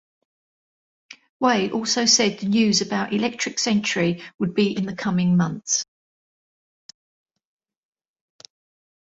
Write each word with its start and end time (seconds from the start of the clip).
Way 1.39 1.69
also 1.69 2.05
said 2.07 2.39
the 2.39 2.47
news 2.47 2.81
about 2.81 3.13
Electric 3.13 3.59
Century 3.59 4.23
would 4.39 4.55
be 4.55 4.75
in 4.75 4.87
the 4.87 4.95
coming 4.95 5.37
months. 5.37 5.85